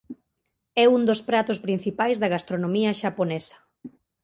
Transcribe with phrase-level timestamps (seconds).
[0.83, 3.57] É un dos pratos principais da gastronomía xaponesa.